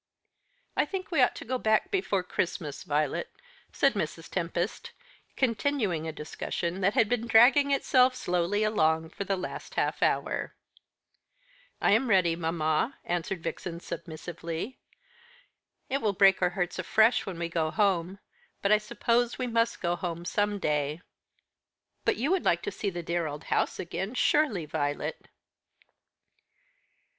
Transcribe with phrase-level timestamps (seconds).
[0.75, 3.29] "I think we ought to go back before Christmas, Violet,"
[3.71, 4.31] said Mrs.
[4.31, 4.93] Tempest,
[5.37, 10.55] continuing a discussion that had been dragging itself slowly along for the last half hour.
[11.79, 14.79] "I am ready, mamma," answered Vixen submissively.
[15.87, 18.17] "It will break our hearts afresh when we go home,
[18.63, 21.01] but I suppose we must go home some day."
[22.05, 25.27] "But you would like to see the dear old house again, surely, Violet?"